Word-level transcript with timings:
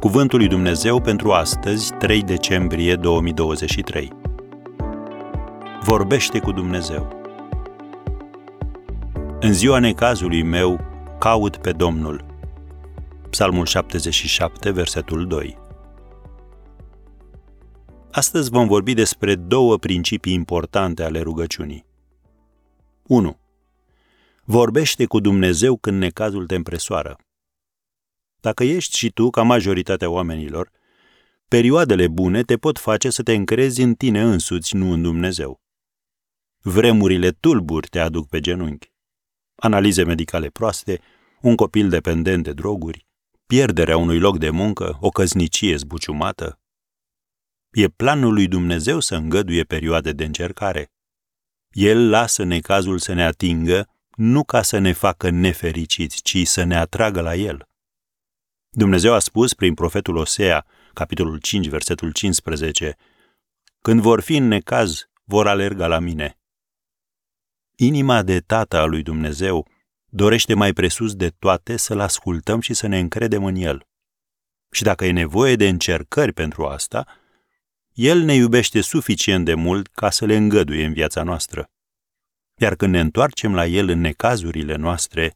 Cuvântul 0.00 0.38
lui 0.38 0.48
Dumnezeu 0.48 1.00
pentru 1.00 1.32
astăzi, 1.32 1.92
3 1.92 2.22
decembrie 2.22 2.94
2023. 2.94 4.12
Vorbește 5.82 6.38
cu 6.38 6.52
Dumnezeu. 6.52 7.24
În 9.40 9.52
ziua 9.52 9.78
necazului 9.78 10.42
meu, 10.42 10.80
caut 11.18 11.56
pe 11.56 11.72
Domnul. 11.72 12.24
Psalmul 13.30 13.66
77, 13.66 14.70
versetul 14.70 15.26
2. 15.26 15.58
Astăzi 18.10 18.50
vom 18.50 18.66
vorbi 18.66 18.94
despre 18.94 19.34
două 19.34 19.76
principii 19.76 20.32
importante 20.32 21.02
ale 21.02 21.20
rugăciunii. 21.20 21.86
1. 23.02 23.38
Vorbește 24.44 25.04
cu 25.04 25.20
Dumnezeu 25.20 25.76
când 25.76 25.98
necazul 25.98 26.46
te 26.46 26.54
împresoară. 26.54 27.16
Dacă 28.46 28.64
ești 28.64 28.96
și 28.96 29.10
tu, 29.10 29.30
ca 29.30 29.42
majoritatea 29.42 30.10
oamenilor, 30.10 30.70
perioadele 31.48 32.08
bune 32.08 32.42
te 32.42 32.56
pot 32.56 32.78
face 32.78 33.10
să 33.10 33.22
te 33.22 33.32
încrezi 33.34 33.82
în 33.82 33.94
tine 33.94 34.22
însuți, 34.22 34.76
nu 34.76 34.92
în 34.92 35.02
Dumnezeu. 35.02 35.60
Vremurile 36.60 37.30
tulburi 37.30 37.88
te 37.88 37.98
aduc 37.98 38.28
pe 38.28 38.40
genunchi. 38.40 38.92
Analize 39.56 40.02
medicale 40.02 40.48
proaste, 40.48 41.00
un 41.40 41.54
copil 41.54 41.88
dependent 41.88 42.42
de 42.42 42.52
droguri, 42.52 43.06
pierderea 43.46 43.96
unui 43.96 44.18
loc 44.18 44.38
de 44.38 44.50
muncă, 44.50 44.98
o 45.00 45.08
căznicie 45.08 45.76
zbuciumată. 45.76 46.60
E 47.70 47.88
planul 47.88 48.32
lui 48.32 48.48
Dumnezeu 48.48 49.00
să 49.00 49.14
îngăduie 49.14 49.62
perioade 49.62 50.12
de 50.12 50.24
încercare. 50.24 50.92
El 51.70 52.08
lasă 52.08 52.42
necazul 52.42 52.98
să 52.98 53.12
ne 53.12 53.24
atingă, 53.24 53.88
nu 54.16 54.44
ca 54.44 54.62
să 54.62 54.78
ne 54.78 54.92
facă 54.92 55.30
nefericiți, 55.30 56.22
ci 56.22 56.46
să 56.46 56.62
ne 56.62 56.76
atragă 56.76 57.20
la 57.20 57.34
el. 57.34 57.68
Dumnezeu 58.78 59.12
a 59.12 59.18
spus 59.18 59.54
prin 59.54 59.74
profetul 59.74 60.16
Osea, 60.16 60.66
capitolul 60.92 61.38
5, 61.38 61.68
versetul 61.68 62.12
15, 62.12 62.96
Când 63.82 64.00
vor 64.00 64.20
fi 64.20 64.36
în 64.36 64.48
necaz, 64.48 65.08
vor 65.24 65.46
alerga 65.46 65.86
la 65.86 65.98
mine. 65.98 66.38
Inima 67.76 68.22
de 68.22 68.40
tată 68.40 68.76
a 68.76 68.84
lui 68.84 69.02
Dumnezeu 69.02 69.68
dorește 70.08 70.54
mai 70.54 70.72
presus 70.72 71.14
de 71.14 71.28
toate 71.28 71.76
să-L 71.76 72.00
ascultăm 72.00 72.60
și 72.60 72.74
să 72.74 72.86
ne 72.86 72.98
încredem 72.98 73.44
în 73.44 73.54
El. 73.54 73.86
Și 74.70 74.82
dacă 74.82 75.04
e 75.04 75.10
nevoie 75.10 75.56
de 75.56 75.68
încercări 75.68 76.32
pentru 76.32 76.66
asta, 76.66 77.06
El 77.92 78.18
ne 78.18 78.34
iubește 78.34 78.80
suficient 78.80 79.44
de 79.44 79.54
mult 79.54 79.86
ca 79.86 80.10
să 80.10 80.24
le 80.24 80.36
îngăduie 80.36 80.84
în 80.84 80.92
viața 80.92 81.22
noastră. 81.22 81.70
Iar 82.60 82.74
când 82.74 82.92
ne 82.92 83.00
întoarcem 83.00 83.54
la 83.54 83.66
El 83.66 83.88
în 83.88 84.00
necazurile 84.00 84.74
noastre, 84.74 85.34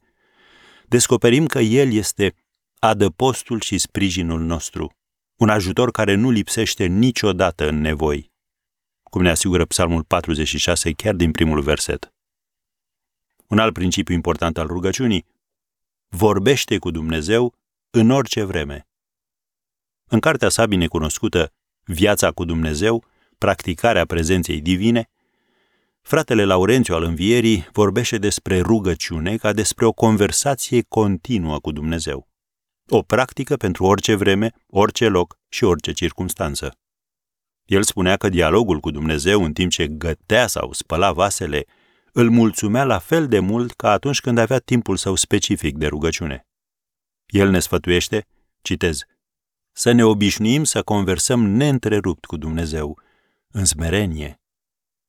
descoperim 0.89 1.47
că 1.47 1.59
El 1.59 1.93
este 1.93 2.35
adăpostul 2.83 3.61
și 3.61 3.79
sprijinul 3.79 4.41
nostru, 4.41 4.93
un 5.37 5.49
ajutor 5.49 5.91
care 5.91 6.15
nu 6.15 6.31
lipsește 6.31 6.87
niciodată 6.87 7.69
în 7.69 7.81
nevoi, 7.81 8.33
cum 9.03 9.23
ne 9.23 9.31
asigură 9.31 9.65
Psalmul 9.65 10.05
46 10.05 10.93
chiar 10.93 11.15
din 11.15 11.31
primul 11.31 11.61
verset. 11.61 12.13
Un 13.47 13.59
alt 13.59 13.73
principiu 13.73 14.15
important 14.15 14.59
al 14.59 14.67
rugăciunii, 14.67 15.27
vorbește 16.09 16.79
cu 16.79 16.91
Dumnezeu 16.91 17.55
în 17.91 18.11
orice 18.11 18.43
vreme. 18.43 18.89
În 20.05 20.21
cartea 20.21 20.49
sa 20.49 20.67
binecunoscută 20.67 21.53
Viața 21.85 22.31
cu 22.31 22.45
Dumnezeu, 22.45 23.05
practicarea 23.39 24.05
prezenței 24.07 24.61
divine, 24.61 25.11
fratele 26.01 26.45
Laurențiu 26.45 26.95
al 26.95 27.03
Învierii 27.03 27.69
vorbește 27.73 28.19
despre 28.19 28.61
rugăciune 28.61 29.37
ca 29.37 29.53
despre 29.53 29.87
o 29.87 29.93
conversație 29.93 30.83
continuă 30.83 31.59
cu 31.59 31.73
Dumnezeu 31.73 32.30
o 32.91 33.03
practică 33.03 33.57
pentru 33.57 33.85
orice 33.85 34.15
vreme, 34.15 34.53
orice 34.67 35.09
loc 35.09 35.39
și 35.49 35.65
orice 35.65 35.93
circunstanță. 35.93 36.79
El 37.65 37.83
spunea 37.83 38.17
că 38.17 38.29
dialogul 38.29 38.81
cu 38.81 38.91
Dumnezeu 38.91 39.45
în 39.45 39.53
timp 39.53 39.71
ce 39.71 39.89
gătea 39.89 40.47
sau 40.47 40.73
spăla 40.73 41.13
vasele 41.13 41.65
îl 42.13 42.31
mulțumea 42.31 42.85
la 42.85 42.99
fel 42.99 43.29
de 43.29 43.39
mult 43.39 43.73
ca 43.73 43.91
atunci 43.91 44.21
când 44.21 44.39
avea 44.39 44.59
timpul 44.59 44.97
său 44.97 45.15
specific 45.15 45.77
de 45.77 45.87
rugăciune. 45.87 46.47
El 47.27 47.51
ne 47.51 47.59
sfătuiește, 47.59 48.27
citez, 48.63 49.01
să 49.73 49.93
ne 49.93 50.05
obișnuim 50.05 50.65
să 50.65 50.83
conversăm 50.83 51.47
neîntrerupt 51.47 52.25
cu 52.25 52.37
Dumnezeu, 52.37 52.99
în 53.51 53.65
smerenie. 53.65 54.41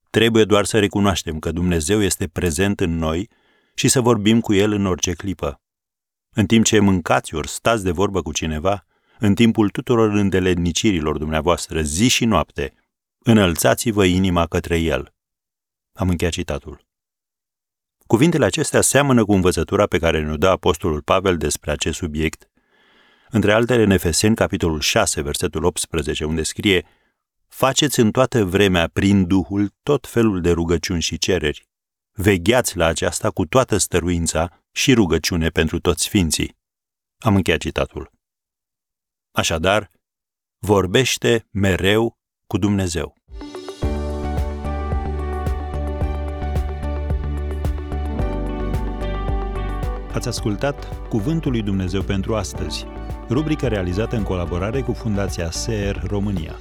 Trebuie 0.10 0.44
doar 0.44 0.66
să 0.66 0.80
recunoaștem 0.80 1.40
că 1.40 1.52
Dumnezeu 1.52 2.02
este 2.02 2.28
prezent 2.28 2.80
în 2.80 2.98
noi 2.98 3.30
și 3.74 3.88
să 3.88 4.02
vorbim 4.02 4.40
cu 4.40 4.54
El 4.54 4.72
în 4.72 4.86
orice 4.86 5.14
clipă. 5.14 5.62
În 6.36 6.46
timp 6.46 6.66
ce 6.66 6.80
mâncați 6.80 7.36
ori 7.36 7.48
stați 7.48 7.84
de 7.84 7.92
vorbă 7.92 8.22
cu 8.22 8.32
cineva, 8.32 8.86
în 9.20 9.36
timpul 9.36 9.70
tuturor 9.70 10.10
îndeletnicirilor 10.10 11.18
dumneavoastră, 11.18 11.82
zi 11.82 12.08
și 12.08 12.26
noapte, 12.26 12.74
înălțați-vă 13.20 14.06
inima 14.06 14.48
către 14.48 14.80
El. 14.80 15.14
Am 15.94 16.10
încheiat 16.10 16.34
citatul. 16.34 16.86
Cuvintele 18.08 18.46
acestea 18.46 18.82
seamănă 18.82 19.26
cu 19.26 19.34
învățătura 19.34 19.86
pe 19.86 20.00
care 20.00 20.24
ne-o 20.24 20.38
dă 20.38 20.48
Apostolul 20.48 21.02
Pavel 21.02 21.38
despre 21.38 21.72
acest 21.72 21.98
subiect, 21.98 22.52
între 23.30 23.54
altele 23.54 23.84
în 23.84 23.92
Efeseni, 23.92 24.36
capitolul 24.36 24.80
6, 24.80 25.22
versetul 25.22 25.64
18, 25.64 26.26
unde 26.26 26.44
scrie 26.44 26.86
Faceți 27.48 28.00
în 28.00 28.12
toată 28.12 28.46
vremea, 28.46 28.90
prin 28.94 29.28
Duhul, 29.28 29.74
tot 29.84 30.08
felul 30.08 30.42
de 30.42 30.52
rugăciuni 30.52 31.02
și 31.02 31.18
cereri. 31.18 31.68
Vegheați 32.12 32.78
la 32.78 32.86
aceasta 32.86 33.30
cu 33.30 33.46
toată 33.46 33.78
stăruința 33.78 34.61
și 34.72 34.94
rugăciune 34.94 35.50
pentru 35.50 35.80
toți 35.80 36.04
sfinții. 36.04 36.58
Am 37.18 37.36
încheiat 37.36 37.60
citatul. 37.60 38.12
Așadar, 39.32 39.92
vorbește 40.60 41.48
mereu 41.52 42.18
cu 42.48 42.58
Dumnezeu. 42.58 43.16
Ați 50.14 50.28
ascultat 50.28 51.08
Cuvântul 51.08 51.52
lui 51.52 51.62
Dumnezeu 51.62 52.02
pentru 52.02 52.36
astăzi, 52.36 52.86
rubrica 53.30 53.68
realizată 53.68 54.16
în 54.16 54.24
colaborare 54.24 54.82
cu 54.82 54.94
Fundația 54.94 55.52
SER 55.52 56.04
România. 56.08 56.60